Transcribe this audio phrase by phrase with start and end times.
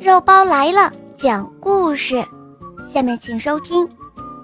[0.00, 2.24] 肉包来了，讲故事。
[2.88, 3.86] 下面请收听《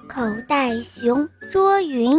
[0.07, 2.17] 口袋熊捉云》。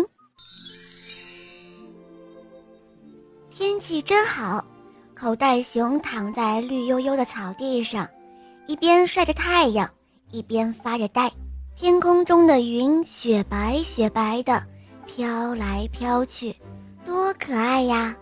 [3.50, 4.64] 天气真好，
[5.16, 8.07] 口袋熊躺在绿油油的草地上，
[8.68, 9.89] 一边晒着太阳，
[10.32, 11.32] 一边发着呆。
[11.75, 14.61] 天空中的云雪白雪白的，
[15.05, 16.54] 飘来飘去，
[17.05, 18.16] 多可爱呀！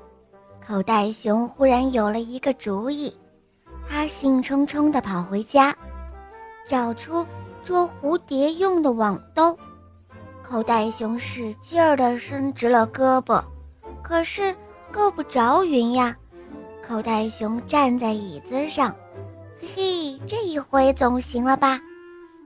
[0.65, 3.11] 口袋熊忽然有了一个主意。
[3.97, 5.75] 他兴冲冲地跑回家，
[6.67, 7.25] 找出
[7.65, 9.57] 捉蝴蝶用的网兜。
[10.43, 13.43] 口袋熊使劲儿地伸直了胳膊，
[14.03, 14.55] 可是
[14.91, 16.15] 够不着云呀。
[16.87, 18.95] 口袋熊站在椅子上，
[19.59, 21.79] 嘿嘿，这一回总行了吧？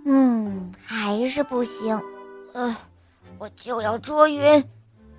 [0.05, 2.01] 嗯，还是不行。
[2.53, 2.73] 呃，
[3.37, 4.63] 我就要捉云。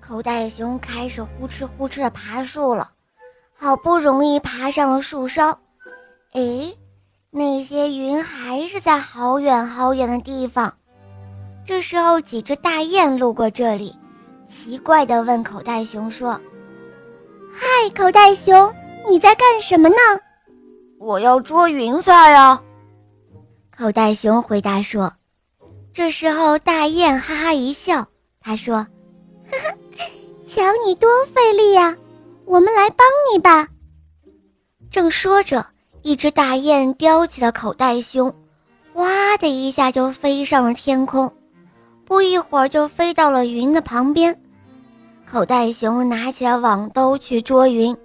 [0.01, 2.89] 口袋熊开始呼哧呼哧地爬树了，
[3.55, 5.55] 好不容易爬上了树梢。
[6.33, 6.73] 哎，
[7.29, 10.75] 那些云还是在好远好远的地方。
[11.63, 13.95] 这时候，几只大雁路过这里，
[14.47, 16.31] 奇怪地问口袋熊说
[17.53, 18.73] ：“嗨，口袋熊，
[19.07, 19.95] 你在干什么呢
[20.97, 22.59] ？”“我要捉云彩啊！”
[23.77, 25.13] 口袋熊回答说。
[25.93, 28.07] 这时候，大雁哈哈一笑，
[28.41, 28.77] 他说
[29.51, 29.77] ：“呵呵，
[30.47, 31.95] 瞧你多费力呀，
[32.45, 33.67] 我们来帮你吧。”
[34.89, 35.63] 正说着。
[36.03, 38.29] 一只大雁叼起了口袋熊，
[38.93, 41.31] 哗的一下就飞上了天空，
[42.03, 44.37] 不一会儿就飞到了云的旁边。
[45.25, 47.95] 口袋熊拿起了网兜去捉云，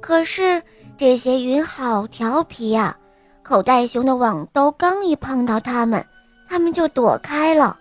[0.00, 0.62] 可是
[0.96, 2.96] 这些云好调皮呀！
[3.42, 6.02] 口袋熊的网兜刚一碰到它们，
[6.48, 7.76] 它们就躲开了。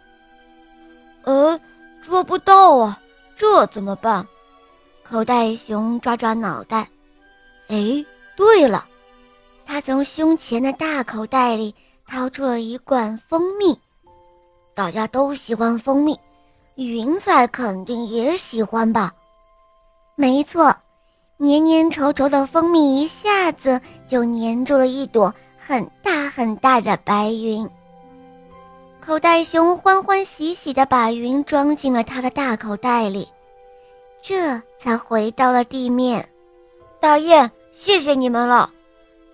[1.23, 1.57] 呃，
[2.01, 2.99] 捉不到啊，
[3.37, 4.25] 这怎么办？
[5.07, 6.89] 口袋熊抓抓脑袋，
[7.67, 8.03] 哎，
[8.35, 8.87] 对了。
[9.65, 11.73] 他从胸前的大口袋里
[12.07, 13.79] 掏出了一罐蜂蜜，
[14.75, 16.19] 大家都喜欢蜂蜜，
[16.75, 19.13] 云彩肯定也喜欢吧？
[20.15, 20.75] 没错，
[21.37, 27.67] 黏黏稠稠的蜂蜜一下子就粘住了一朵很大很大的白云。
[28.99, 33.27] 口袋熊欢欢喜喜地把云装进了他的大口袋里，
[34.21, 36.27] 这才回到了地面。
[36.99, 38.69] 大雁，谢谢你们了。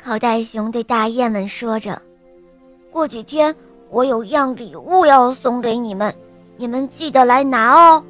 [0.01, 2.01] 口袋熊对大雁们说着
[2.91, 3.53] ：“过几天
[3.89, 6.13] 我有样礼物要送给你们，
[6.55, 8.01] 你们记得来拿哦。”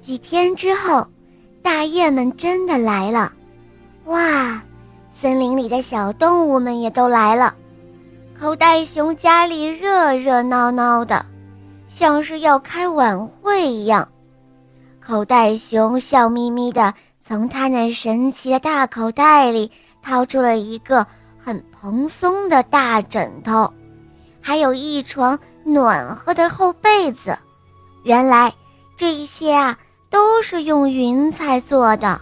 [0.00, 1.06] 几天之后，
[1.62, 3.32] 大雁们真的来了。
[4.06, 4.60] 哇，
[5.12, 7.54] 森林里的小动物们也都来了。
[8.38, 11.24] 口袋熊家里热热闹闹的，
[11.88, 14.06] 像是要开晚会一样。
[15.00, 19.70] 口袋熊笑眯眯的从他那神奇的大口袋里。
[20.06, 21.04] 掏出了一个
[21.36, 23.68] 很蓬松的大枕头，
[24.40, 27.36] 还有一床暖和的厚被子。
[28.04, 28.54] 原来
[28.96, 29.76] 这一些啊
[30.08, 32.20] 都是用云彩做的，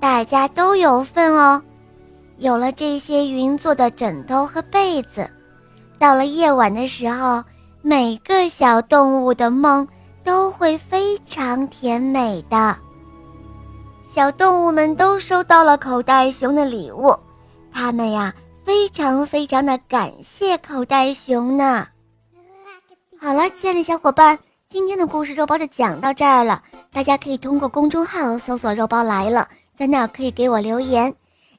[0.00, 1.62] 大家都有份哦。
[2.38, 5.30] 有了这些云做的枕头和被子，
[6.00, 7.44] 到了夜晚的时候，
[7.82, 9.86] 每个小动物的梦
[10.24, 12.76] 都会非常甜美的。
[14.16, 17.14] 小动物们都收到了口袋熊的礼物，
[17.70, 18.34] 他们呀
[18.64, 21.86] 非常非常的感谢口袋熊呢。
[23.20, 24.38] 好了，亲爱的小伙伴，
[24.70, 26.62] 今天的故事肉包就讲到这儿了。
[26.90, 29.46] 大家可以通过公众号搜索“肉包来了”，
[29.76, 31.14] 在那儿可以给我留言，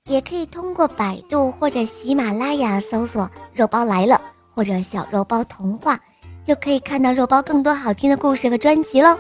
[0.06, 4.20] 也可以通过百度或者喜马拉雅搜索“肉包来了”
[4.56, 6.00] 或者“小肉包童话”，
[6.44, 9.16] 就可以看到肉包更多好听的故事和专辑喽。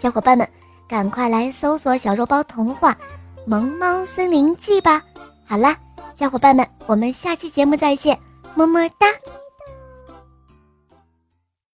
[0.00, 0.48] 小伙伴们。
[0.88, 2.92] 赶快来搜索《小肉包童话·
[3.44, 5.02] 萌猫森林记》吧！
[5.44, 5.76] 好啦，
[6.18, 8.18] 小伙伴们，我们下期节目再见，
[8.54, 9.06] 么么哒。